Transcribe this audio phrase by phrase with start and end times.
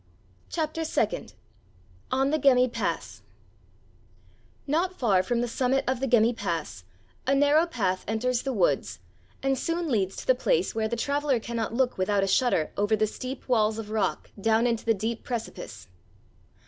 [0.49, 1.35] *CHAPTER SECOND*
[2.11, 3.21] *ON THE GEMMI PASS*
[4.65, 6.83] Not far from the summit of the Gemmi pass
[7.27, 8.97] a narrow path enters the woods
[9.43, 12.95] and soon leads to the place where the traveler cannot look without a shudder over
[12.95, 15.87] the steep walls of rock down into the deep precipice.